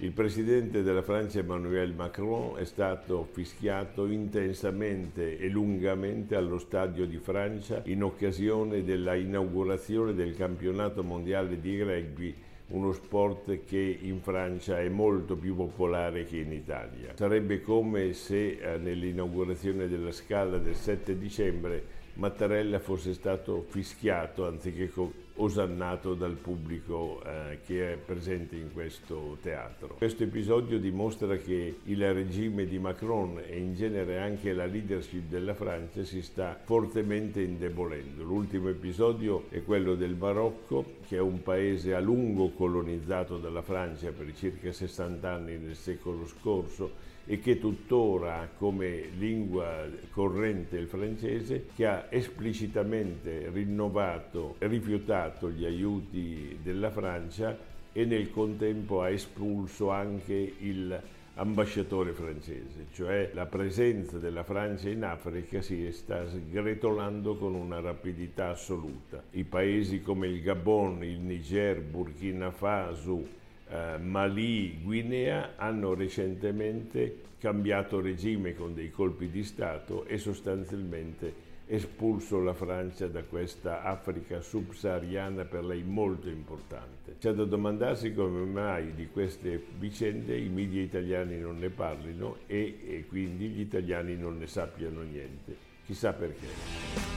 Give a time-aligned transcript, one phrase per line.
[0.00, 7.16] Il presidente della Francia Emmanuel Macron è stato fischiato intensamente e lungamente allo Stadio di
[7.16, 12.32] Francia in occasione della inaugurazione del campionato mondiale di rugby
[12.68, 17.14] uno sport che in Francia è molto più popolare che in Italia.
[17.16, 21.82] Sarebbe come se eh, nell'inaugurazione della Scala del 7 dicembre
[22.18, 24.90] Mattarella fosse stato fischiato anziché
[25.36, 29.94] osannato dal pubblico eh, che è presente in questo teatro.
[29.94, 35.54] Questo episodio dimostra che il regime di Macron e in genere anche la leadership della
[35.54, 38.24] Francia si sta fortemente indebolendo.
[38.24, 44.10] L'ultimo episodio è quello del Marocco, che è un paese a lungo colonizzato dalla Francia
[44.10, 51.66] per circa 60 anni nel secolo scorso e che tuttora come lingua corrente il francese,
[51.74, 57.56] che ha esplicitamente rinnovato e rifiutato gli aiuti della Francia
[57.92, 61.00] e nel contempo ha espulso anche il
[61.38, 68.50] ambasciatore francese, cioè la presenza della Francia in Africa si sta sgretolando con una rapidità
[68.50, 69.22] assoluta.
[69.30, 73.24] I paesi come il Gabon, il Niger, Burkina Faso,
[73.68, 82.40] eh, Mali, Guinea hanno recentemente cambiato regime con dei colpi di Stato e sostanzialmente espulso
[82.40, 87.16] la Francia da questa Africa subsahariana per lei molto importante.
[87.18, 92.78] C'è da domandarsi come mai di queste vicende i media italiani non ne parlino e,
[92.86, 95.56] e quindi gli italiani non ne sappiano niente.
[95.84, 97.07] Chissà perché.